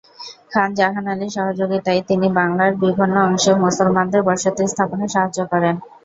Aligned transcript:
খান 0.51 0.69
জাহান 0.77 1.05
আলীর 1.07 1.31
সহযোগিতায় 1.35 2.01
তিনি 2.09 2.27
বাংলার 2.37 2.71
বিভিন্ন 2.83 3.15
অংশে 3.27 3.51
মুসলমানদের 3.63 4.21
বসতি 4.27 4.63
স্থাপনে 4.67 5.05
সাহায্য 5.13 5.39
করেন। 5.51 5.75